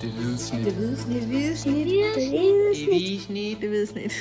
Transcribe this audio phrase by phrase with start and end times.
[0.00, 0.64] Det hvide snit.
[0.64, 1.20] Det hvide snit.
[1.20, 1.86] Det hvide snit.
[1.86, 2.28] Det hvide Det
[2.88, 3.60] hvide snit.
[3.60, 4.12] Det hvide snit.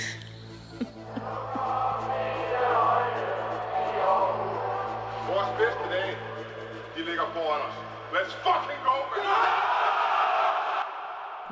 [5.29, 6.15] Vores bedste dage,
[6.95, 7.75] de ligger foran os.
[8.13, 9.23] Let's fucking go, man!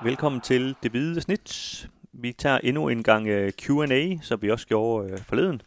[0.10, 1.90] Velkommen til Det Hvide Snit.
[2.14, 5.62] Vi tager endnu en gang øh, Q&A, som vi også gjorde øh, forleden.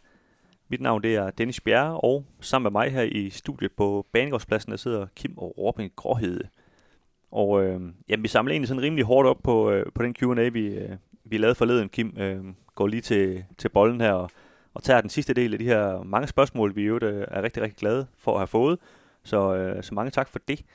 [0.69, 4.71] Mit navn det er Dennis Bjerre, og sammen med mig her i studiet på Banegårdspladsen,
[4.71, 6.47] der sidder Kim og Robin Gråhede.
[7.31, 10.49] Og øh, jamen, vi samler egentlig sådan rimelig hårdt op på, øh, på den Q&A,
[10.49, 10.89] vi, øh,
[11.25, 11.89] vi lavede forleden.
[11.89, 12.43] Kim øh,
[12.75, 14.29] går lige til, til bolden her og,
[14.73, 17.63] og tager den sidste del af de her mange spørgsmål, vi jo øh, er rigtig,
[17.63, 18.79] rigtig glade for at have fået.
[19.23, 20.65] Så, øh, så mange tak for det.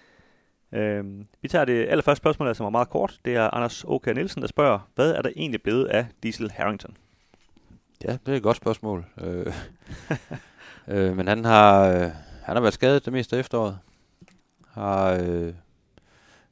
[0.73, 1.05] Øh,
[1.43, 3.21] vi tager det allerførste spørgsmål, som er meget kort.
[3.25, 4.07] Det er Anders O.K.
[4.07, 6.97] Nielsen, der spørger, hvad er der egentlig blevet af Diesel Harrington?
[8.05, 9.05] Ja, det er et godt spørgsmål.
[9.21, 9.55] Øh,
[10.89, 12.11] øh, men han har, øh,
[12.43, 13.79] han har været skadet det meste af efteråret.
[14.69, 15.53] Har, øh,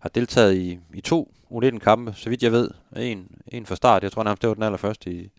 [0.01, 2.71] har deltaget i, i to U19-kampe, så vidt jeg ved.
[2.97, 5.31] En, en fra start, jeg tror nærmest det var den allerførste i,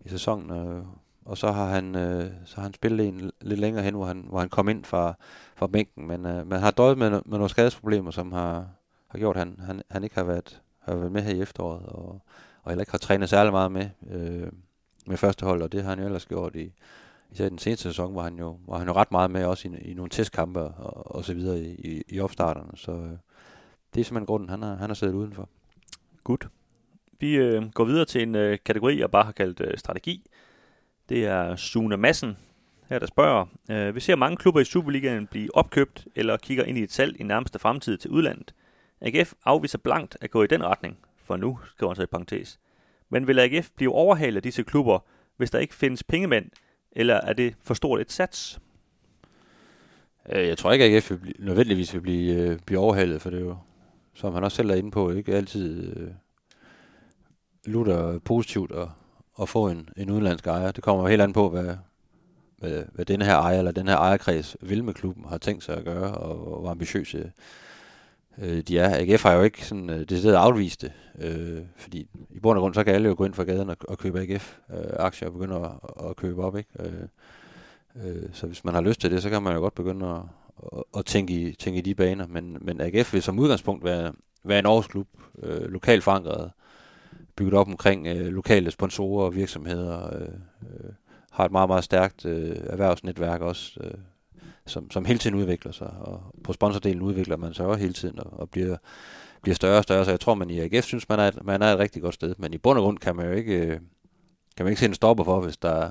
[0.00, 0.50] i sæsonen.
[0.50, 0.82] Øh,
[1.24, 4.24] og så har han, øh, så har han spillet en lidt længere hen, hvor han,
[4.28, 5.14] hvor han kom ind fra,
[5.56, 6.06] fra bænken.
[6.06, 8.66] Men øh, man har døjet med, med nogle skadesproblemer, som har,
[9.08, 11.86] har gjort, at han, han, han ikke har været, har været med her i efteråret.
[11.86, 12.20] Og,
[12.62, 13.88] og heller ikke har trænet særlig meget med.
[14.10, 14.52] Øh,
[15.08, 16.72] med første hold, og det har han jo ellers gjort i,
[17.30, 19.90] især den seneste sæson, hvor han jo, hvor han jo ret meget med også i,
[19.90, 22.70] i nogle testkampe og, og så videre i, i, i opstarterne.
[22.74, 23.16] Så øh,
[23.94, 25.48] det er simpelthen grunden, han har, han har siddet udenfor.
[26.24, 26.48] Godt.
[27.20, 30.22] Vi øh, går videre til en øh, kategori, jeg bare har kaldt øh, strategi.
[31.08, 32.36] Det er Sune Madsen,
[32.88, 33.46] her der spørger.
[33.70, 37.20] Øh, vi ser mange klubber i Superligaen blive opkøbt eller kigger ind i et salg
[37.20, 38.54] i nærmeste fremtid til udlandet.
[39.00, 42.60] AGF afviser blankt at gå i den retning, for nu skriver han så i parentes.
[43.08, 44.98] Men vil AGF blive overhalet af disse klubber,
[45.36, 46.50] hvis der ikke findes pengemænd,
[46.92, 48.60] eller er det for stort et sats?
[50.32, 53.30] Øh, Jeg tror ikke, at AGF vil blive, nødvendigvis vil blive, øh, blive overhalet, for
[53.30, 53.56] det er jo,
[54.18, 56.10] som han også selv er inde på, ikke altid øh,
[57.64, 58.88] lutter positivt at,
[59.42, 60.70] at få en, en udenlandsk ejer.
[60.70, 61.76] Det kommer jo helt an på, hvad,
[62.58, 65.76] hvad, hvad den her ejer eller den her ejerkreds vil med klubben, har tænkt sig
[65.76, 67.32] at gøre, og, og hvor ambitiøse
[68.38, 68.98] øh, de er.
[68.98, 72.74] AGF har jo ikke sådan, øh, decideret afvist det, øh, fordi i bund og grund,
[72.74, 75.56] så kan alle jo gå ind fra gaden og, og købe AGF-aktier øh, og begynde
[75.56, 76.70] at, at købe op, ikke?
[76.80, 77.08] Øh,
[78.06, 80.22] øh, så hvis man har lyst til det, så kan man jo godt begynde at,
[80.76, 84.12] at, at tænke, i, tænke i de baner, men, men AGF vil som udgangspunkt være,
[84.44, 85.08] være en årsklub,
[85.42, 86.50] øh, lokalt forankret,
[87.36, 90.28] bygget op omkring øh, lokale sponsorer og virksomheder, øh,
[90.62, 90.90] øh,
[91.30, 93.90] har et meget, meget stærkt øh, erhvervsnetværk også, øh,
[94.66, 98.18] som, som hele tiden udvikler sig, og på sponsordelen udvikler man sig også hele tiden,
[98.18, 98.76] og, og bliver,
[99.42, 101.62] bliver større og større, så jeg tror, man i AGF synes, man er, et, man
[101.62, 103.80] er et rigtig godt sted, men i bund og grund kan man jo ikke, øh,
[104.56, 105.90] kan man ikke se en stopper for, hvis der,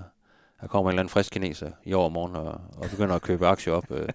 [0.61, 3.73] der kommer en eller anden frisk kineser i overmorgen og, og begynder at købe aktier
[3.73, 3.91] op.
[3.91, 4.09] Øh.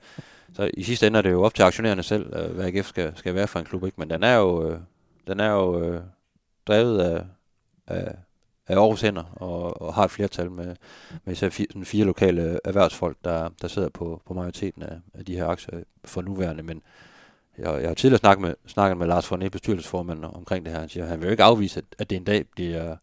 [0.54, 3.16] Så i sidste ende er det jo op til aktionærerne selv, øh, hvad AGF skal,
[3.16, 4.00] skal være for en klub, ikke?
[4.00, 4.78] men den er jo, øh,
[5.26, 6.00] den er jo øh,
[6.66, 7.24] drevet af,
[7.86, 8.14] af,
[8.68, 10.76] af Aarhus hænder og, og har et flertal med,
[11.24, 15.24] med især fire, sådan fire lokale erhvervsfolk, der, der sidder på, på majoriteten af, af
[15.24, 16.62] de her aktier for nuværende.
[16.62, 16.82] Men
[17.58, 20.80] jeg, jeg har tidligere snakket med, snakket med Lars Forné, bestyrelsesformand, omkring det her.
[20.80, 22.96] Han siger, at han vil jo ikke afvise, at, at det en dag bliver,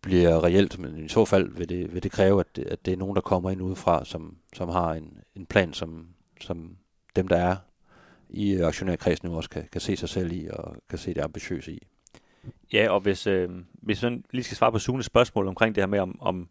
[0.00, 2.92] bliver reelt, men i så fald vil det, vil det kræve, at det, at det
[2.92, 6.06] er nogen, der kommer ind udefra, som, som har en, en plan, som,
[6.44, 6.76] som
[7.16, 7.56] dem, der er
[8.28, 11.20] i øh, aktionærkredsen nu også kan, kan se sig selv i og kan se det
[11.20, 11.86] ambitiøse i.
[12.72, 15.86] Ja, og hvis, øh, hvis man lige skal svare på Sunes spørgsmål omkring det her
[15.86, 16.48] med, om, om,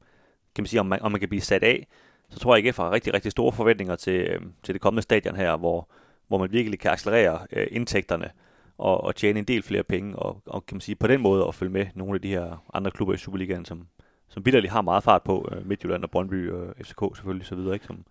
[0.56, 1.88] kan man sige, om, man, om man kan blive sat af,
[2.30, 5.02] så tror jeg, at AGF har rigtig, rigtig store forventninger til, øh, til det kommende
[5.02, 5.90] stadion her, hvor,
[6.28, 8.32] hvor man virkelig kan accelerere øh, indtægterne
[8.78, 11.48] og, og tjene en del flere penge, og, og kan man sige, på den måde
[11.48, 13.88] at følge med nogle af de her andre klubber i Superligaen, som,
[14.28, 17.74] som vidderligt har meget fart på, øh, Midtjylland og Brøndby og FCK selvfølgelig, så videre,
[17.74, 17.86] ikke?
[17.86, 18.06] Som,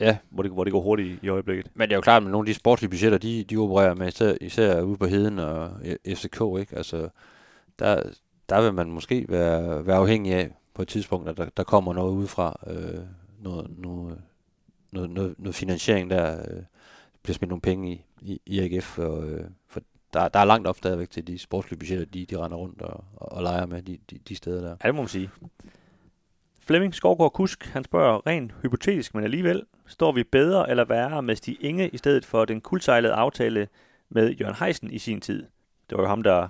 [0.00, 1.70] Ja, hvor, det, hvor det går hurtigt i, i øjeblikket.
[1.74, 4.08] Men det er jo klart, at nogle af de sportslige budgetter, de, de opererer med,
[4.08, 5.70] især, især ude på heden og
[6.06, 6.76] FCK, ikke?
[6.76, 7.08] Altså,
[7.78, 8.02] der,
[8.48, 11.92] der vil man måske være, være afhængig af på et tidspunkt, at der, der kommer
[11.92, 13.00] noget udefra, øh,
[13.42, 14.18] noget, noget,
[14.92, 16.62] noget, noget, noget finansiering der, øh,
[17.22, 19.80] bliver smidt nogle penge i, i, i AGF, og, øh, for
[20.12, 23.04] der, der er langt op stadigvæk til de sportslige budgetter, de, de render rundt og,
[23.16, 24.76] og, og leger med de, de, de steder der.
[24.84, 25.30] Ja, det må man sige.
[26.70, 31.36] Flemming Skovgaard Kusk, han spørger rent hypotetisk, men alligevel, står vi bedre eller værre med
[31.36, 33.68] Stig Inge i stedet for den kuldsejlede aftale
[34.10, 35.46] med Jørgen Heisen i sin tid?
[35.90, 36.48] Det var jo ham, der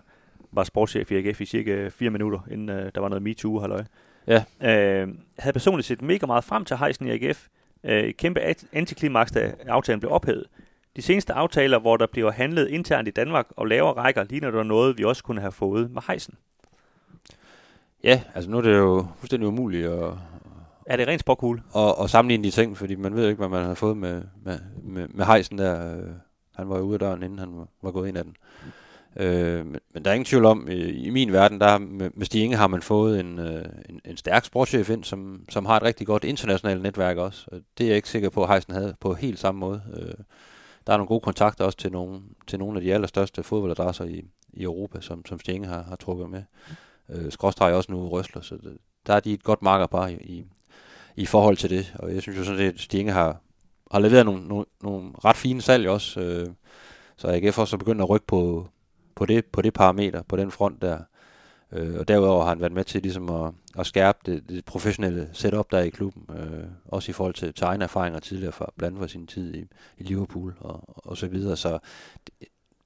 [0.53, 3.85] var sportschef i AGF i cirka fire minutter, inden uh, der var noget MeToo, halløj.
[4.27, 4.37] Ja.
[4.37, 7.47] Uh, havde personligt set mega meget frem til Heisen i AGF.
[7.85, 8.41] Uh, kæmpe
[8.73, 10.47] antiklimaks, da aftalen blev ophævet.
[10.97, 14.63] De seneste aftaler, hvor der bliver handlet internt i Danmark og lavere rækker, ligner der
[14.63, 16.35] noget, vi også kunne have fået med Heisen.
[18.05, 20.12] Ja, altså nu er det jo fuldstændig umuligt at,
[20.87, 21.62] Er det rent spåkugle?
[21.73, 24.58] og, og sammenligne de ting, fordi man ved ikke, hvad man har fået med, med,
[24.82, 25.97] med, med Heisen der.
[25.97, 26.08] Øh,
[26.56, 28.37] Han var jo ude af døren, inden han var, var gået ind af den.
[29.17, 32.26] Øh, men, men der er ingen tvivl om, i, i min verden, der med, med
[32.26, 35.76] Stig Inge har man fået en, øh, en, en stærk sportschef ind, som, som har
[35.76, 37.47] et rigtig godt internationalt netværk også.
[37.79, 39.82] Det er jeg ikke sikker på, at Heisen havde på helt samme måde.
[39.97, 40.14] Øh,
[40.87, 44.25] der er nogle gode kontakter også til nogle, til nogle af de allerstørste fodboldadresser i,
[44.52, 46.43] i Europa, som, som Stig Inge har, har trukket med.
[47.12, 50.45] Øh, skråstreger også nu Røsler, så det, der er de et godt markerpar i, i,
[51.17, 51.95] i forhold til det.
[51.99, 53.41] Og jeg synes jo sådan, at Stinge har,
[53.91, 56.21] har leveret nogle, nogle, nogle ret fine salg også.
[56.21, 56.49] Øh,
[57.17, 58.69] så AGF også er begyndt at rykke på,
[59.15, 60.99] på det, på det parameter, på den front der.
[61.73, 65.31] Øh, og derudover har han været med til ligesom at, at skærpe det, det professionelle
[65.33, 68.97] setup der i klubben, øh, også i forhold til, til egne erfaringer tidligere fra blandt
[68.97, 69.65] andet sin tid i,
[69.99, 71.57] i Liverpool og, og så videre.
[71.57, 71.79] Så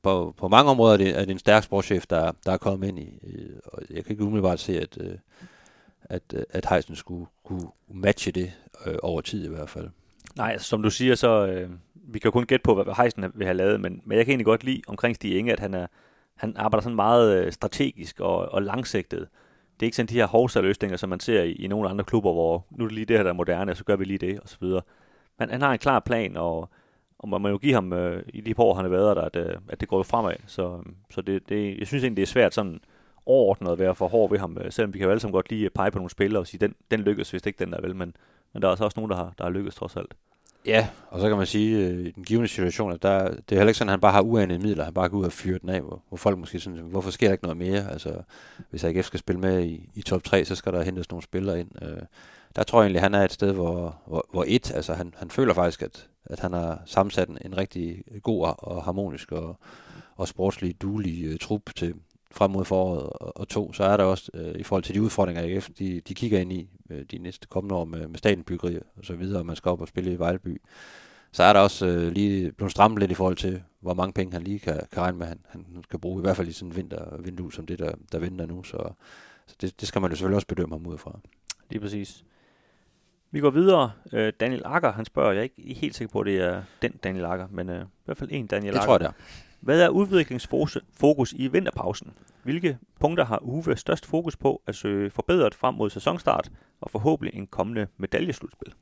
[0.05, 2.89] på, på mange områder er det, er det en stærk sportschef, der, der er kommet
[2.89, 3.21] ind i.
[3.65, 5.19] Og jeg kan ikke umiddelbart se, at, øh,
[6.05, 8.53] at, øh, at Heisen skulle kunne matche det
[8.87, 9.89] øh, over tid i hvert fald.
[10.37, 13.25] Nej, altså, som du siger, så øh, vi kan jo kun gætte på, hvad Heisen
[13.35, 15.75] vil have lavet, men, men jeg kan egentlig godt lide omkring Stig Inge, at han
[15.75, 15.87] er,
[16.35, 19.29] han arbejder sådan meget øh, strategisk og, og langsigtet.
[19.75, 22.33] Det er ikke sådan de her hovsaløsninger, som man ser i, i nogle andre klubber,
[22.33, 24.41] hvor nu er det lige det her, der er moderne, så gør vi lige det,
[24.41, 24.83] og så videre.
[25.39, 26.71] Men han har en klar plan, og,
[27.25, 29.23] og man må jo give ham øh, i de par år, han har været der,
[29.23, 30.35] at, øh, at det går jo fremad.
[30.47, 32.81] Så, øhm, så det, det, jeg synes egentlig, det er svært sådan
[33.27, 35.51] overordnet at være for hård ved ham, øh, selvom vi kan jo alle sammen godt
[35.51, 37.81] lige pege på nogle spillere og sige, den, den lykkes, hvis det ikke den der
[37.81, 38.17] vel, men,
[38.53, 40.15] men der er altså også nogen, der har, der har lykkes trods alt.
[40.67, 43.57] Ja, og så kan man sige, øh, i den givende situation, at der, det er
[43.57, 45.59] heller ikke sådan, at han bare har uanede midler, han bare går ud og fyrer
[45.59, 47.91] den af, hvor, hvor folk måske synes, hvorfor sker der ikke noget mere?
[47.91, 48.23] Altså,
[48.71, 51.61] hvis AGF skal spille med i, i top 3, så skal der hentes nogle spillere
[51.61, 51.69] ind.
[51.83, 52.03] Øh,
[52.57, 55.15] der tror jeg egentlig, at han er et sted, hvor, hvor, hvor et, altså han,
[55.17, 59.59] han føler faktisk, at, at han har sammensat en, en rigtig god og harmonisk og,
[60.17, 61.95] og sportslig, duelig uh, trup til,
[62.31, 65.03] frem mod foråret, og, og to, så er der også uh, i forhold til de
[65.03, 68.79] udfordringer, AGF de, de kigger ind i uh, de næste kommende år med, med statenbyggeri
[68.97, 70.63] og så videre, og man skal op og spille i Vejleby,
[71.33, 74.33] så er der også uh, lige blevet strammet lidt i forhold til, hvor mange penge
[74.33, 76.71] han lige kan, kan regne med, han, han kan bruge, i hvert fald i sådan
[76.71, 78.93] en vintervindue som det, der, der venter nu, så,
[79.47, 81.19] så det, det skal man jo selvfølgelig også bedømme ham ud fra.
[81.71, 82.25] Lige præcis.
[83.35, 83.93] Vi går videre.
[84.13, 86.93] Øh, Daniel Akker, han spørger, jeg er ikke helt sikker på, at det er den
[86.93, 88.87] Daniel Akker, men øh, i hvert fald en Daniel det Akker.
[88.87, 89.13] tror jeg, det er.
[89.61, 92.13] Hvad er udviklingsfokus i vinterpausen?
[92.43, 96.51] Hvilke punkter har Uwe størst fokus på at søge forbedret frem mod sæsonstart
[96.81, 98.73] og forhåbentlig en kommende medaljeslutspil?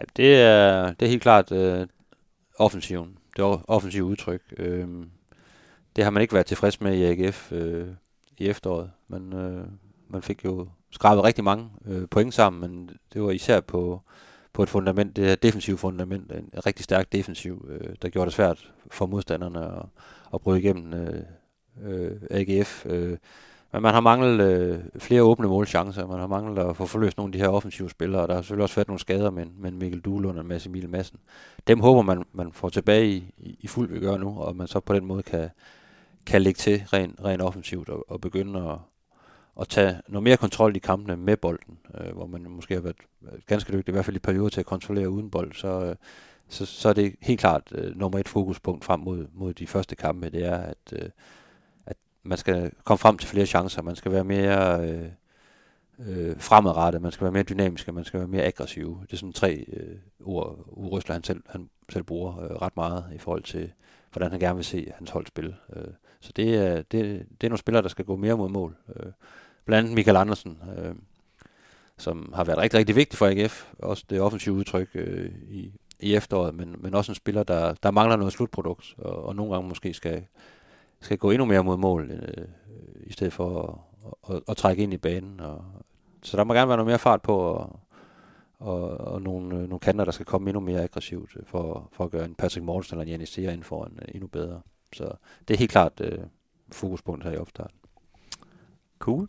[0.00, 1.86] Ja, det, er, det er helt klart øh,
[2.58, 3.18] offensiven.
[3.36, 4.42] Det er offensiv udtryk.
[4.56, 4.88] Øh,
[5.96, 7.88] det har man ikke været tilfreds med i AGF øh,
[8.38, 8.90] i efteråret.
[9.08, 9.66] Man, øh,
[10.08, 14.00] man fik jo skrabet rigtig mange øh, point sammen, men det var især på,
[14.52, 18.34] på et fundament, det her defensive fundament, en rigtig stærk defensiv, øh, der gjorde det
[18.34, 19.82] svært for modstanderne at,
[20.34, 21.22] at bryde igennem øh,
[21.82, 22.86] øh, AGF.
[22.86, 23.16] Øh.
[23.72, 27.28] Men man har manglet øh, flere åbne målchancer, man har manglet at få forløst nogle
[27.28, 29.70] af de her offensive spillere, og der har selvfølgelig også været nogle skader med, med
[29.70, 31.18] Mikkel Duhlund og Mads Emil Madsen.
[31.66, 34.80] Dem håber man, man får tilbage i, i, i fuld vigør nu, og man så
[34.80, 35.50] på den måde kan,
[36.26, 38.78] kan lægge til rent ren offensivt og, og begynde at,
[39.60, 42.96] at tage noget mere kontrol i kampene med bolden, øh, hvor man måske har været
[43.46, 45.96] ganske dygtig, i hvert fald i perioder til at kontrollere uden bold, så, øh,
[46.48, 49.96] så, så er det helt klart øh, nummer et fokuspunkt frem mod, mod de første
[49.96, 51.08] kampe, det er, at, øh,
[51.86, 55.08] at man skal komme frem til flere chancer, man skal være mere øh,
[55.98, 58.98] øh, fremadrettet, man skal være mere dynamisk, man skal være mere aggressiv.
[59.02, 63.04] Det er sådan tre øh, ord, Urøsler han selv, han selv bruger øh, ret meget
[63.14, 63.72] i forhold til,
[64.12, 65.56] hvordan han gerne vil se hans hold spille.
[65.76, 68.76] Øh, så det er, det, det er nogle spillere, der skal gå mere mod mål.
[68.96, 69.12] Øh,
[69.68, 70.94] blandt andet Michael Andersen, øh,
[71.98, 73.72] som har været rigtig, rigtig vigtig for AGF.
[73.78, 77.90] Også det offensive udtryk øh, i, i efteråret, men, men også en spiller, der, der
[77.90, 80.24] mangler noget slutprodukt, og, og nogle gange måske skal,
[81.00, 82.46] skal gå endnu mere mod mål, øh,
[83.06, 83.80] i stedet for
[84.28, 85.40] at, at, at trække ind i banen.
[85.40, 85.64] Og,
[86.22, 87.80] så der må gerne være noget mere fart på, og,
[88.58, 92.04] og, og nogle, øh, nogle kanter, der skal komme endnu mere aggressivt, øh, for, for
[92.04, 94.60] at gøre en Patrick Mortensen eller en Janis Seer ind foran øh, endnu bedre.
[94.92, 95.12] Så
[95.48, 96.18] det er helt klart øh,
[96.72, 97.78] fokuspunkt her i opstarten.
[98.98, 99.28] Cool.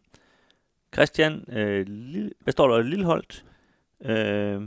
[0.94, 2.82] Christian, øh, lille, hvad står der?
[2.82, 3.46] Lilleholdt.
[4.06, 4.62] Øh,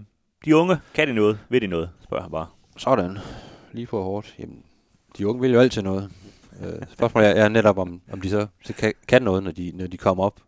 [0.45, 1.38] de unge, kan de noget?
[1.49, 1.91] Ved de noget?
[2.02, 2.47] Spørger han bare.
[2.76, 3.19] Sådan.
[3.73, 4.35] Lige på hårdt.
[4.38, 4.64] Jamen,
[5.19, 6.11] de unge vil jo altid noget.
[6.62, 9.73] Øh, spørgsmålet er, er netop, om, om de så, så kan, kan noget, når de,
[9.75, 10.41] når de kommer op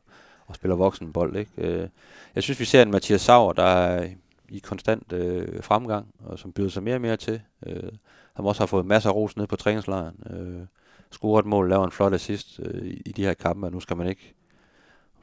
[0.47, 1.37] og spiller voksenbold.
[1.37, 1.50] Ikke?
[1.59, 1.88] Øh,
[2.35, 4.09] jeg synes, vi ser en Mathias Sauer, der er
[4.49, 7.40] i konstant øh, fremgang, og som byder sig mere og mere til.
[7.66, 7.93] Øh,
[8.37, 10.23] han også har fået masser af ros ned på træningslejren.
[10.31, 10.66] Øh,
[11.12, 13.81] scorer et mål, laver en flot assist øh, i, i de her kampe, og nu
[13.81, 14.35] skal man ikke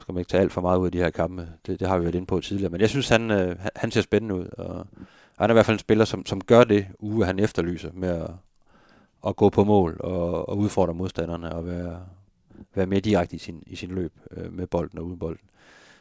[0.02, 1.48] skal man ikke tage alt for meget ud af de her kampe.
[1.66, 2.70] Det, det har vi været inde på tidligere.
[2.70, 4.46] Men jeg synes, han, øh, han ser spændende ud.
[4.58, 4.86] Og
[5.38, 8.08] han er i hvert fald en spiller, som, som gør det, uge han efterlyser med
[8.08, 8.30] at,
[9.26, 12.00] at gå på mål og, og udfordre modstanderne og være,
[12.74, 15.48] være mere direkte i sin, i sin løb øh, med bolden og uden bolden.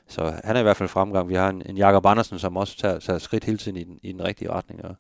[0.08, 1.30] Så han er i hvert fald fremgang.
[1.30, 4.00] Vi har en, en Jakob Andersen, som også tager, tager skridt hele tiden i den,
[4.04, 4.96] i den rigtige retning, og,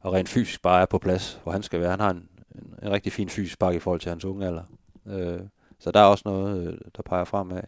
[0.00, 1.90] og rent fysisk bare er på plads, hvor han skal være.
[1.90, 4.62] Han har en, en, en rigtig fin fysisk bakke i forhold til hans unge alder.
[5.06, 5.40] Øh,
[5.78, 7.62] så der er også noget, øh, der peger fremad.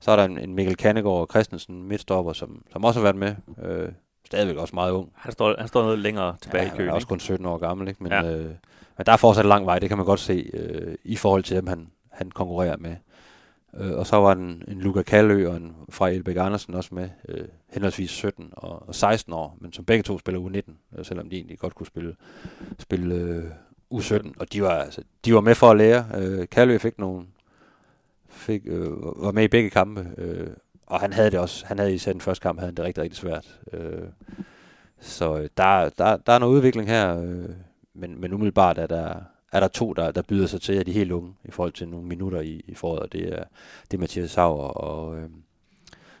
[0.00, 3.34] Så er der en, en Mikkel Kanegård Christensen, midtstopper, som, som også har været med.
[3.62, 3.88] Øh,
[4.26, 5.12] stadigvæk også meget ung.
[5.14, 6.80] Han står, han står noget længere tilbage ja, i køen.
[6.80, 7.08] Han er også ikke?
[7.08, 8.02] kun 17 år gammel, ikke?
[8.02, 8.30] Men, ja.
[8.30, 8.50] øh,
[8.96, 11.56] men der er fortsat lang vej, det kan man godt se, øh, i forhold til
[11.56, 12.96] dem, han, han konkurrerer med.
[13.76, 17.08] Øh, og så var den en Luca Kallø og en fra Elbæk Andersen også med,
[17.28, 21.30] øh, henholdsvis 17 og, og 16 år, men som begge to spiller U19, øh, selvom
[21.30, 22.16] de egentlig godt kunne spille,
[22.78, 23.44] spille øh,
[23.94, 26.06] U17, og de var, altså, de var med for at lære.
[26.14, 27.26] Øh, Kallø fik nogle,
[28.46, 30.46] fik, øh, var med i begge kampe, øh,
[30.86, 33.02] og han havde det også, han havde især den første kamp, havde han det rigtig,
[33.02, 33.60] rigtig svært.
[33.72, 34.02] Øh,
[35.00, 37.48] så øh, der, der, der er noget udvikling her, øh,
[37.94, 39.14] men, men umiddelbart er der,
[39.52, 41.88] er der to, der, der byder sig til, at de helt unge i forhold til
[41.88, 43.12] nogle minutter i, i foråret.
[43.12, 43.44] Det er,
[43.90, 45.28] det er Mathias Sauer og, øh,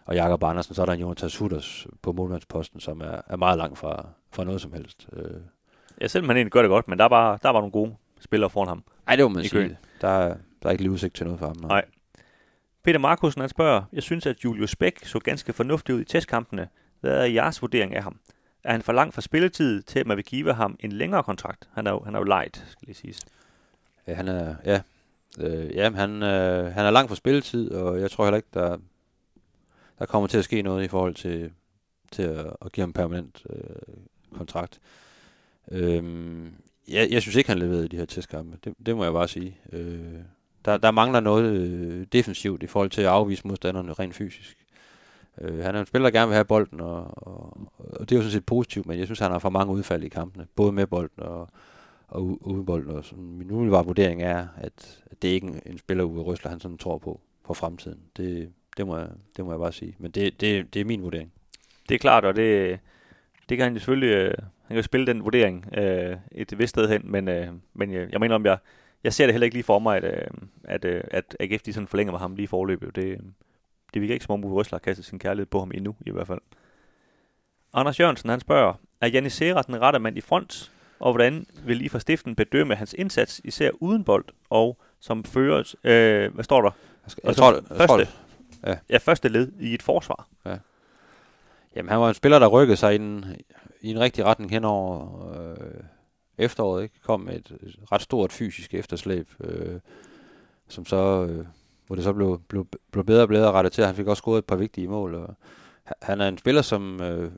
[0.04, 0.74] og Jakob Andersen.
[0.74, 4.44] Så er der en Jonathan Hutters på målmandsposten, som er, er meget langt fra, fra
[4.44, 5.08] noget som helst.
[5.12, 5.30] Øh.
[6.00, 7.72] Ja, selvom han egentlig gør det godt, men der er bare, der er bare nogle
[7.72, 8.82] gode spillere foran ham.
[9.08, 9.50] Ej, det må man sige.
[9.50, 9.76] køen.
[10.00, 11.56] Der, er- der er ikke lige udsigt til noget for ham.
[11.60, 11.84] Nej.
[12.86, 16.68] Peter Markusen han spørger, jeg synes, at Julius Bæk så ganske fornuftig ud i testkampene.
[17.00, 18.20] Hvad er jeres vurdering af ham?
[18.64, 21.68] Er han for langt for spilletid til, at man vil give ham en længere kontrakt?
[21.72, 23.20] Han er jo, han er jo light, skal lige siges.
[24.06, 24.80] Ja, han er, ja,
[25.40, 28.78] øh, ja han, øh, han er langt for spilletid, og jeg tror heller ikke, der,
[29.98, 31.52] der kommer til at ske noget i forhold til,
[32.12, 33.96] til at, at give ham permanent øh,
[34.36, 34.80] kontrakt.
[35.70, 36.54] Øhm,
[36.88, 38.58] jeg, jeg synes ikke, han leverede i de her testkampe.
[38.64, 39.60] Det, det må jeg bare sige.
[39.72, 40.20] Øh,
[40.66, 44.56] der, der mangler noget øh, defensivt i forhold til at afvise modstanderne rent fysisk.
[45.40, 48.16] Øh, han er en spiller, der gerne vil have bolden, og, og, og det er
[48.16, 50.46] jo sådan set positivt, men jeg synes, han har for mange udfald i kampene.
[50.56, 51.48] Både med bolden og,
[52.08, 52.90] og uden bolden.
[52.90, 56.22] Og sådan, min umiddelbare vurdering er, at, at det er ikke en, en spiller, Uwe
[56.22, 58.00] Røsler, han sådan tror på for fremtiden.
[58.16, 59.94] Det, det, må jeg, det må jeg bare sige.
[59.98, 61.32] Men det, det, det er min vurdering.
[61.88, 62.78] Det er klart, og det,
[63.48, 64.14] det kan han jo selvfølgelig...
[64.14, 64.34] Øh,
[64.66, 68.20] han kan spille den vurdering øh, et vist sted hen, men, øh, men jeg, jeg
[68.20, 68.58] mener om, jeg,
[69.04, 70.26] jeg ser det heller ikke lige for mig, at, øh,
[70.64, 72.96] at, øh, at AGF de sådan forlænger med ham lige forløbet.
[72.96, 73.20] Det,
[73.94, 76.10] det virker ikke som om Uwe Røsler har kastet sin kærlighed på ham endnu, i
[76.10, 76.40] hvert fald.
[77.74, 81.84] Anders Jørgensen, han spørger, er Janis Serra den rette mand i front, og hvordan vil
[81.84, 86.62] I fra stiften bedømme hans indsats, især uden bold, og som fører, øh, hvad står
[86.62, 86.70] der?
[87.04, 88.12] Jeg, skal, jeg, tror, det- jeg tror, første,
[88.62, 88.76] det- ja.
[88.90, 90.28] ja, første led i et forsvar.
[91.76, 93.24] Jamen, han var en spiller, der rykkede sig i en,
[93.80, 95.56] i en rigtig retning henover øh,
[96.38, 96.82] efteråret.
[96.82, 96.94] Ikke?
[97.02, 99.80] Kom med et, et ret stort fysisk efterslæb, øh,
[100.68, 101.46] som så, øh,
[101.86, 103.84] hvor det så blev, blev, blev bedre og bedre rettet til.
[103.84, 105.14] Han fik også scoret et par vigtige mål.
[105.14, 105.34] Og
[106.02, 107.32] han er en spiller, som øh,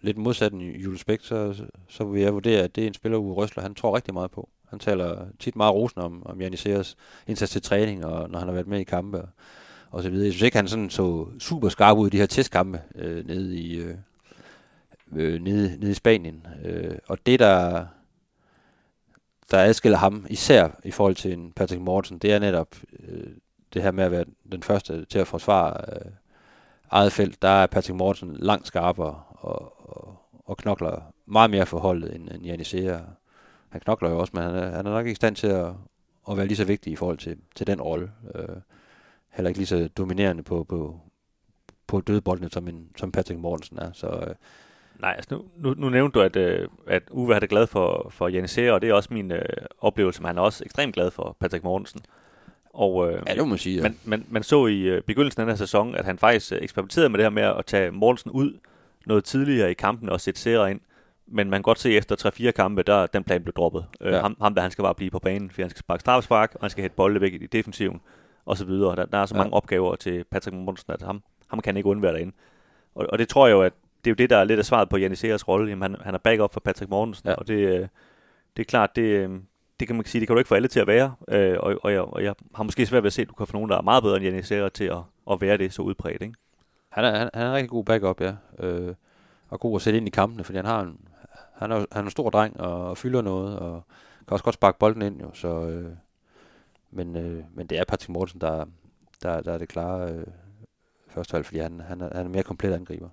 [0.00, 3.18] lidt modsat en Jules Bæk, så, så vil jeg vurdere, at det er en spiller,
[3.18, 4.48] Uwe Røsler, han tror rigtig meget på.
[4.68, 8.54] Han taler tit meget rosende om, om Janisseres indsats til træning, og når han har
[8.54, 9.18] været med i kampe.
[9.22, 9.28] Og,
[9.92, 10.24] og så videre.
[10.24, 13.56] Jeg synes ikke, han sådan så super skarp ud i de her testkampe øh, nede,
[13.56, 13.94] i, øh,
[15.12, 16.46] øh, nede, nede i Spanien.
[16.64, 17.86] Øh, og det, der,
[19.52, 22.76] der adskiller ham, især i forhold til en Patrick Mortensen, det er netop
[23.08, 23.26] øh,
[23.74, 26.12] det her med at være den første til at forsvare øh,
[26.90, 27.42] eget felt.
[27.42, 32.28] Der er Patrick Mortensen langt skarpere og, og, og knokler meget mere for holdet end,
[32.28, 32.98] end Janisea.
[33.68, 35.72] Han knokler jo også, men han er, han er nok ikke i stand til at,
[36.30, 38.10] at være lige så vigtig i forhold til, til den rolle.
[38.34, 38.56] Øh,
[39.30, 41.00] heller ikke lige så dominerende på, på,
[41.86, 43.92] på dødboldene, som, en, som Patrick Mortensen er.
[43.92, 44.34] Så øh,
[45.02, 48.06] Nej, altså nu, nu, nu nævnte du, at, øh, at Uwe er det glad for,
[48.10, 49.42] for Janisere, og det er også min øh,
[49.80, 52.00] oplevelse, men han er også ekstremt glad for Patrick Mortensen.
[52.74, 53.76] Og, øh, ja, det må man sige.
[53.76, 53.82] Ja.
[53.82, 56.58] man, man, man så i øh, begyndelsen af den her sæson, at han faktisk øh,
[56.62, 58.58] eksperimenterede med det her med at tage Mortensen ud
[59.06, 60.80] noget tidligere i kampen og sætte Serra ind.
[61.26, 63.84] Men man kan godt se efter 3-4 kampe, der den plan blev droppet.
[64.00, 64.20] Øh, Ja.
[64.20, 66.60] ham, ham der, han skal bare blive på banen, for han skal sparke straffespark, og
[66.60, 68.00] han skal hætte bolde væk i defensiven,
[68.46, 68.96] og så videre.
[68.96, 69.38] Der, der er så Ja.
[69.38, 72.32] mange opgaver til Patrick Mortensen, at ham, ham kan ikke undvære derinde.
[72.94, 73.72] Og, og det tror jeg jo, at
[74.04, 75.68] det er jo det, der er lidt af svaret på Janisseres rolle.
[75.68, 77.34] Jamen, han, han er backup for Patrick Mortensen, Ja.
[77.34, 77.88] og det, øh,
[78.56, 79.30] det er klart, det, øh,
[79.80, 81.14] det kan man sige, det kan du ikke få alle til at være.
[81.28, 83.46] Øh, og, og, jeg, og jeg har måske svært ved at se, at du kan
[83.46, 84.98] få nogen, der er meget bedre end Janisere til at,
[85.30, 86.22] at være det så udbredt.
[86.22, 86.34] Ikke?
[86.88, 88.34] Han, er, han, han er en rigtig god backup, ja.
[88.58, 88.94] Øh,
[89.48, 91.00] og god at sætte ind i kampene, fordi han har en,
[91.54, 93.82] han er, han er en stor dreng og, og fylder noget, og
[94.28, 95.30] kan også godt sparke bolden ind, jo.
[95.34, 95.90] Så, øh,
[96.90, 98.64] men, øh, men det er Patrick Mortensen, der,
[99.22, 100.26] der, der er det klare øh,
[101.08, 103.08] første valg, fordi han, han, er, han er mere komplet angriber.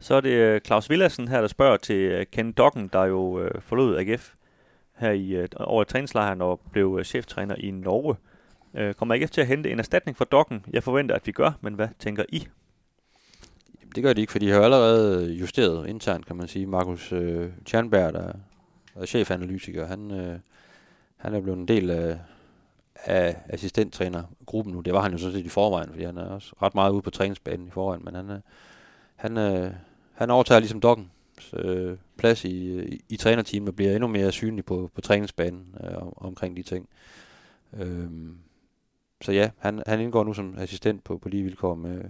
[0.00, 3.40] Så er det øh, Claus Villadsen her, der spørger til øh, Ken Dokken, der jo
[3.40, 4.32] øh, forlod AGF
[4.96, 8.16] her i øh, over i træningslejren og blev øh, cheftræner i Norge.
[8.74, 10.64] Øh, kommer AGF til at hente en erstatning for Dokken?
[10.72, 12.46] Jeg forventer, at vi gør, men hvad tænker I?
[13.80, 16.66] Jamen, det gør de ikke, for de har allerede justeret internt, kan man sige.
[16.66, 18.32] Markus øh, Tjernberg, der
[18.96, 20.38] er chefanalytiker, han, øh,
[21.16, 22.18] han er blevet en del af,
[22.94, 24.80] af assistenttrænergruppen nu.
[24.80, 27.02] Det var han jo sådan set i forvejen, fordi han er også ret meget ude
[27.02, 28.40] på træningsbanen i forvejen, men han, øh,
[29.16, 29.70] han, øh,
[30.18, 31.10] han overtager ligesom Doggen
[31.52, 35.96] øh, plads i, i, i trænerteamet og bliver endnu mere synlig på, på træningsbanen øh,
[35.96, 36.88] om, omkring de ting.
[37.78, 38.36] Øhm,
[39.20, 42.04] så ja, han, han indgår nu som assistent på, på lige vilkår med,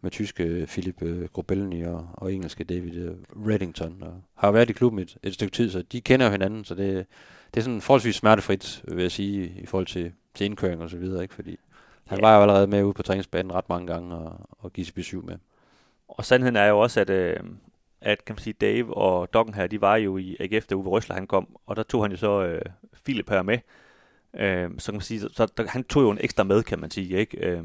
[0.00, 3.14] med tyske Philip øh, Grobelny og, og engelske David øh,
[3.46, 4.02] Reddington.
[4.02, 6.74] Og har været i klubben et, et stykke tid, så de kender jo hinanden, så
[6.74, 7.06] det,
[7.54, 10.96] det er sådan forholdsvis smertefrit, vil jeg sige, i forhold til, til indkøring og så
[10.96, 11.34] videre, ikke?
[11.34, 11.58] fordi
[12.06, 12.26] han ja.
[12.26, 15.36] var jo allerede med ude på træningsbanen ret mange gange og, og give sig med.
[16.10, 17.36] Og sandheden er jo også, at, øh,
[18.00, 20.88] at kan man sige, Dave og Doggen her, de var jo i AGF, da Uwe
[20.88, 22.62] Røsler han kom, og der tog han jo så øh,
[23.04, 23.58] Philip her med.
[24.34, 26.78] Øh, så kan man sige, så, så der, han tog jo en ekstra med, kan
[26.80, 27.46] man sige, ikke?
[27.46, 27.64] Øh,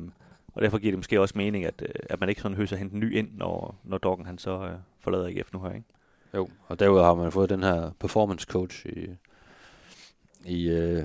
[0.53, 2.97] og derfor giver det måske også mening, at, øh, at man ikke sådan høser hente
[2.97, 5.87] ny ind, når, når Doggen han så øh, forlader AGF nu her, ikke?
[6.35, 9.09] Jo, og derudover har man fået den her performance coach i,
[10.45, 11.03] i, øh,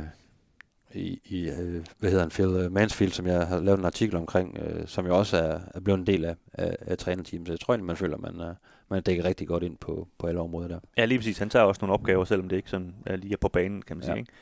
[0.94, 4.58] i, i øh, hvad hedder han, Phil Mansfield, som jeg har lavet en artikel omkring,
[4.58, 7.48] øh, som jo også er, er blevet en del af, af, af trænerteamet.
[7.48, 8.54] Så jeg tror egentlig, man føler, at man er,
[8.88, 10.78] man er dækket rigtig godt ind på, på alle områder der.
[10.96, 11.38] Ja, lige præcis.
[11.38, 13.96] Han tager også nogle opgaver, selvom det ikke sådan er lige er på banen, kan
[13.96, 14.12] man ja.
[14.12, 14.18] sige.
[14.18, 14.32] Ikke?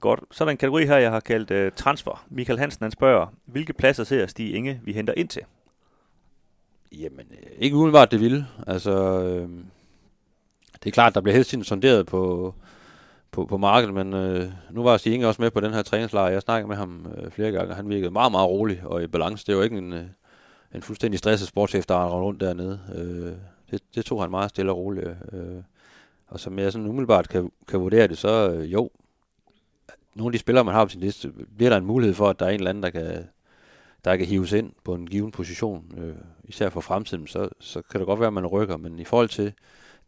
[0.00, 0.20] Godt.
[0.30, 2.26] Så er der en kategori her, jeg har kaldt uh, transfer.
[2.30, 5.42] Michael Hansen han spørger, hvilke pladser ser Stig Inge, vi henter ind til?
[6.92, 8.44] Jamen, øh, ikke umiddelbart det vil.
[8.66, 9.48] Altså, øh,
[10.72, 12.54] det er klart, der bliver helst tiden sonderet på,
[13.30, 16.30] på, på markedet, men øh, nu var Stig Inge også med på den her træningslejr.
[16.30, 19.06] Jeg snakkede med ham øh, flere gange, og han virkede meget, meget rolig og i
[19.06, 19.46] balance.
[19.46, 20.04] Det var ikke en, øh,
[20.74, 22.80] en fuldstændig stresset sportschef, der rendte rundt dernede.
[22.94, 23.32] Øh,
[23.70, 25.08] det, det tog han meget stille og roligt.
[25.32, 25.62] Øh,
[26.28, 28.90] og som jeg sådan umiddelbart kan, kan vurdere det, så øh, jo,
[30.14, 32.40] nogle af de spillere, man har på sin liste, bliver der en mulighed for, at
[32.40, 33.28] der er en eller anden, der kan,
[34.04, 38.00] der kan hives ind på en given position, øh, især for fremtiden, så, så kan
[38.00, 39.52] det godt være, at man rykker, men i forhold til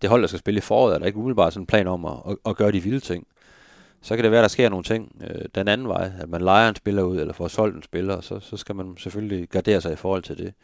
[0.02, 2.04] det hold, der skal spille i foråret, er der ikke umiddelbart sådan en plan om
[2.04, 3.26] at, at, at gøre de vilde ting.
[4.02, 6.68] Så kan det være, der sker nogle ting øh, den anden vej, at man leger
[6.68, 9.80] en spiller ud, eller får solgt en spiller, og så, så skal man selvfølgelig gardere
[9.80, 10.54] sig i forhold til det.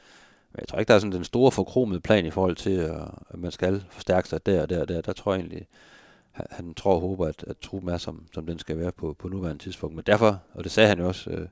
[0.53, 2.71] Men jeg tror ikke, der er sådan den store forkromede plan i forhold til,
[3.31, 5.01] at man skal forstærke sig der og der og der.
[5.01, 5.67] Der tror jeg egentlig,
[6.33, 9.29] han tror og håber, at, at truppen er, som, som den skal være på, på
[9.29, 9.97] nuværende tidspunkt.
[9.97, 11.47] Men derfor, og det sagde han jo også, øh,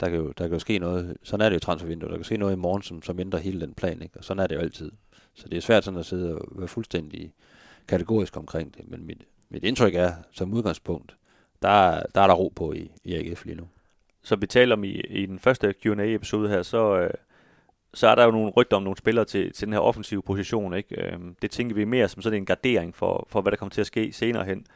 [0.00, 2.24] der, kan jo, der kan jo ske noget, sådan er det jo transfervinduet, der kan
[2.24, 4.18] ske noget i morgen, som, som ændrer hele den plan, ikke?
[4.18, 4.92] og sådan er det jo altid.
[5.34, 7.32] Så det er svært sådan at sidde og være fuldstændig
[7.88, 11.16] kategorisk omkring det, men mit, mit indtryk er, som udgangspunkt,
[11.62, 13.68] der, der er der ro på i, i AGF lige nu.
[14.22, 17.10] Så vi taler om i, i den første Q&A-episode her, så, øh,
[17.94, 20.74] så er der jo nogle rygter om nogle spillere til, til den her offensive position.
[20.74, 21.02] Ikke?
[21.02, 23.80] Øh, det tænker vi mere som sådan en gardering for, for, hvad der kommer til
[23.80, 24.66] at ske senere hen,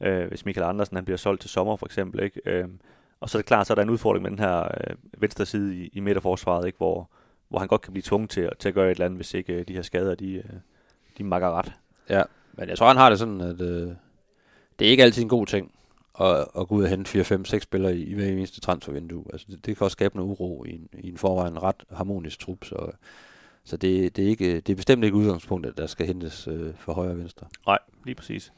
[0.00, 2.22] øh, hvis Michael Andersen han bliver solgt til sommer for eksempel.
[2.22, 2.40] Ikke?
[2.46, 2.68] Øh,
[3.20, 5.46] og så er det klart, så er der en udfordring med den her øh, venstre
[5.46, 6.76] side i, i midterforsvaret, ikke?
[6.76, 7.10] Hvor,
[7.54, 9.52] hvor han godt kan blive tvunget til, til at gøre et eller andet, hvis ikke
[9.52, 10.44] øh, de her skader, de, øh,
[11.18, 11.72] de makker ret.
[12.10, 13.88] Ja, men jeg tror, han har det sådan, at øh,
[14.78, 15.72] det er ikke altid en god ting
[16.20, 19.24] at, at gå ud og hente 4, 5, 6 spillere i, i hver eneste transfervindue.
[19.32, 22.40] Altså, det, det kan også skabe noget uro i en, i en forvejen ret harmonisk
[22.40, 22.90] trup, så,
[23.64, 26.74] så det, det, er ikke, det er bestemt ikke udgangspunktet, at der skal hentes øh,
[26.78, 27.46] for højre og venstre.
[27.66, 28.52] Nej, lige præcis.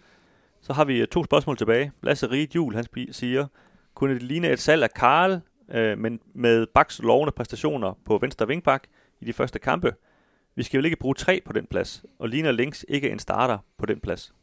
[0.61, 1.93] Så har vi øh, to spørgsmål tilbage.
[2.03, 3.47] Lasse Rige Jul, han siger,
[3.95, 5.41] kunne det ligne et salg af Karl,
[5.75, 8.83] øh, men med Baks lovende præstationer på venstre vingbak
[9.21, 9.95] i de første kampe?
[10.55, 13.59] Vi skal vel ikke bruge tre på den plads, og ligner Links ikke en starter
[13.79, 14.35] på den plads.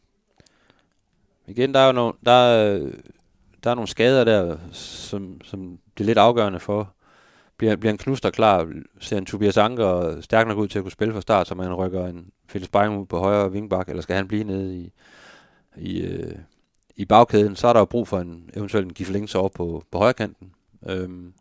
[1.48, 2.78] Igen, der er jo nogle, der,
[3.64, 6.94] der er nogle skader der, som, som det er lidt afgørende for.
[7.58, 10.92] Bliver, bliver en knuster klar, ser en Tobias Anker stærk nok ud til at kunne
[10.92, 14.16] spille fra start, så man rykker en Felix Bayern ud på højre vingbak, eller skal
[14.16, 14.92] han blive nede i,
[15.78, 16.36] i, øh,
[16.96, 19.98] i bagkæden, så er der jo brug for en eventuelt en Giflings over på, på
[19.98, 20.52] højre kanten.
[20.88, 21.34] Øhm,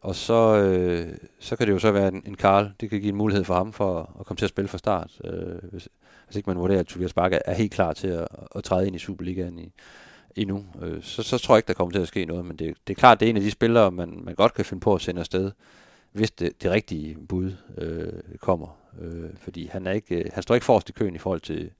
[0.00, 2.70] og så, øh, så kan det jo så være en, en Karl.
[2.80, 5.20] Det kan give en mulighed for ham for at komme til at spille fra start.
[5.24, 5.88] Øh, hvis,
[6.26, 8.96] hvis ikke man vurderer, at Tobias Bakke er helt klar til at, at træde ind
[8.96, 9.72] i Superligaen i,
[10.36, 12.44] endnu, øh, så, så tror jeg ikke, der kommer til at ske noget.
[12.44, 14.64] Men det, det er klart, det er en af de spillere, man, man godt kan
[14.64, 15.50] finde på at sende afsted,
[16.12, 18.78] hvis det, det rigtige bud øh, kommer.
[19.00, 21.70] Øh, fordi han, er ikke, øh, han står ikke forrest i køen i forhold til,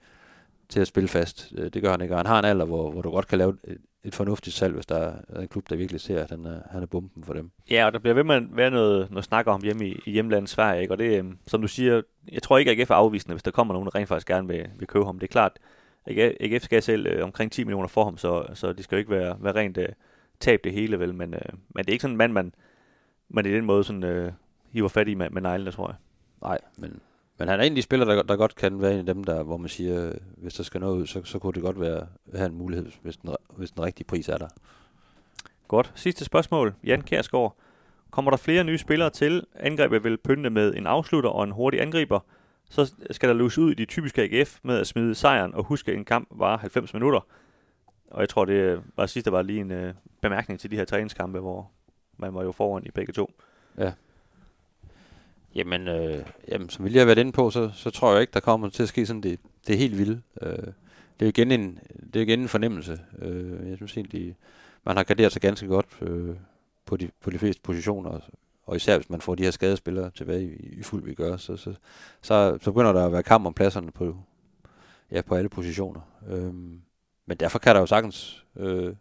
[0.68, 1.52] til at spille fast.
[1.58, 2.14] Øh, det gør han ikke.
[2.14, 4.74] Og han har en alder, hvor, hvor du godt kan lave et, et fornuftigt salg,
[4.74, 7.32] hvis der er en klub, der virkelig ser, at han er, han er bomben for
[7.32, 7.50] dem.
[7.70, 10.10] Ja, og der bliver ved med at være noget, noget snak om hjemme i, i
[10.10, 10.94] hjemlandet Sverige, ikke?
[10.94, 13.50] og det, øhm, som du siger, jeg tror ikke, at AGF er afvisende, hvis der
[13.50, 15.18] kommer nogen, der rent faktisk gerne vil, vil købe ham.
[15.18, 15.58] Det er klart,
[16.06, 19.10] AGF skal selv øh, omkring 10 millioner for ham, så, så det skal jo ikke
[19.10, 19.88] være, være rent øh,
[20.40, 22.54] tab det hele, vel, men, øh, men det er ikke sådan en mand, man,
[23.28, 24.32] man i den måde sådan, øh,
[24.70, 25.96] hiver fat i med, med neglene, tror jeg.
[26.42, 27.00] Nej, men
[27.38, 29.24] men han er en af de spillere, der, der godt kan være en af dem,
[29.24, 32.06] der, hvor man siger, hvis der skal noget ud, så, så kunne det godt være
[32.34, 34.48] have en mulighed, hvis den, hvis den rigtige pris er der.
[35.68, 35.92] Godt.
[35.94, 36.74] Sidste spørgsmål.
[36.84, 37.56] Jan Kjærsgaard.
[38.10, 39.46] Kommer der flere nye spillere til?
[39.54, 42.20] Angrebet vil pynte med en afslutter og en hurtig angriber.
[42.70, 45.92] Så skal der løse ud i de typiske AGF med at smide sejren og huske,
[45.92, 47.20] at en kamp var 90 minutter.
[48.10, 49.90] Og jeg tror, det var sidste var lige en uh,
[50.22, 51.70] bemærkning til de her træningskampe, hvor
[52.16, 53.30] man var jo foran i begge to.
[53.78, 53.92] Ja,
[55.58, 58.32] Jamen, øh, jamen, som vi lige har været inde på, så, så tror jeg ikke,
[58.34, 60.20] der kommer til at ske sådan det, det er helt vildt.
[60.42, 60.72] Øh,
[61.20, 61.78] det er igen en,
[62.12, 63.00] det er igen en fornemmelse.
[63.18, 64.36] Øh, jeg synes egentlig,
[64.84, 66.36] man har garderet sig ganske godt øh,
[66.86, 68.20] på, de, på de fleste positioner,
[68.66, 71.56] og især hvis man får de her skadespillere tilbage i, i fuld vi gør, så,
[71.56, 71.74] så,
[72.22, 74.16] så, så begynder der at være kamp om pladserne på,
[75.10, 76.00] ja, på alle positioner.
[76.28, 76.54] Øh,
[77.26, 78.92] men derfor kan der jo sagtens øh, være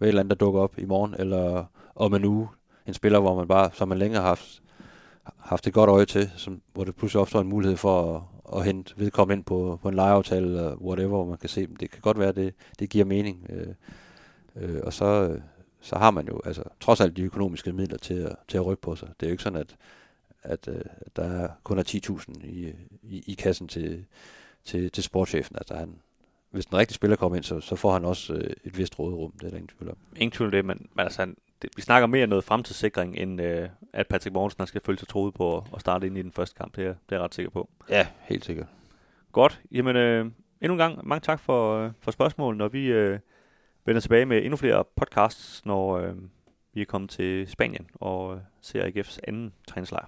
[0.00, 2.48] et eller andet, der dukker op i morgen, eller om en uge,
[2.86, 4.62] en spiller, hvor man bare, som man længere har haft,
[5.38, 8.22] haft et godt øje til, som, hvor det pludselig opstår en mulighed for at,
[8.58, 11.90] at hente vedkommende ind på, på en lejeaftale, eller whatever, hvor man kan se, det
[11.90, 13.46] kan godt være, det, det giver mening.
[13.50, 13.74] Øh,
[14.56, 15.40] øh, og så, øh,
[15.80, 18.82] så har man jo altså, trods alt de økonomiske midler til at, til at rykke
[18.82, 19.08] på sig.
[19.20, 19.76] Det er jo ikke sådan, at,
[20.42, 20.84] at, øh, at øh,
[21.16, 24.04] der kun er 10.000 i, i, i kassen til,
[24.64, 25.56] til, til sportschefen.
[25.56, 25.94] Altså, han,
[26.50, 29.32] hvis den rigtige spiller kommer ind, så, så får han også øh, et vist råderum.
[29.32, 29.96] Det er der ingen tvivl om.
[30.16, 33.68] Ingen tvivl om det, men, men altså, det, vi snakker mere noget fremtidssikring, end øh,
[33.92, 36.54] at Patrick Morgensen skal føle sig troet på at, at starte ind i den første
[36.54, 36.76] kamp.
[36.76, 37.68] Det er, det er jeg ret sikker på.
[37.88, 38.66] Ja, helt sikkert.
[39.32, 39.60] Godt.
[39.72, 40.20] Jamen, øh,
[40.60, 43.18] endnu en gang mange tak for, øh, for spørgsmålene, og vi øh,
[43.86, 46.14] vender tilbage med endnu flere podcasts, når øh,
[46.74, 50.06] vi er kommet til Spanien og øh, ser AGF's anden træningslejr.